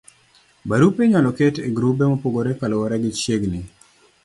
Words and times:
barupe 0.69 0.99
inyalo 1.05 1.29
ket 1.37 1.55
e 1.67 1.69
grube 1.77 2.03
mopogore 2.11 2.51
kaluwore 2.59 2.95
gi 3.03 3.11
chiegni 3.21 3.61